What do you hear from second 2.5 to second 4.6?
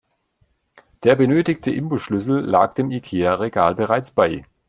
dem Ikea-Regal bereits bei.